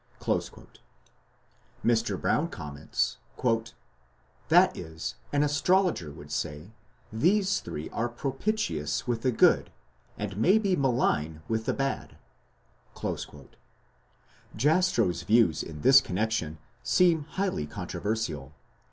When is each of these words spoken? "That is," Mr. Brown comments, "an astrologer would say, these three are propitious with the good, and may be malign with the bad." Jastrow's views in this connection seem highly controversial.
"That 0.25 0.29
is," 0.49 0.49
Mr. 1.85 2.17
Brown 2.19 2.47
comments, 2.49 3.17
"an 3.43 4.73
astrologer 5.43 6.09
would 6.11 6.31
say, 6.31 6.71
these 7.13 7.59
three 7.59 7.87
are 7.91 8.09
propitious 8.09 9.05
with 9.05 9.21
the 9.21 9.31
good, 9.31 9.69
and 10.17 10.37
may 10.37 10.57
be 10.57 10.75
malign 10.75 11.43
with 11.47 11.65
the 11.65 11.73
bad." 11.75 12.17
Jastrow's 14.57 15.21
views 15.21 15.61
in 15.61 15.81
this 15.81 16.01
connection 16.01 16.57
seem 16.81 17.25
highly 17.37 17.67
controversial. 17.67 18.53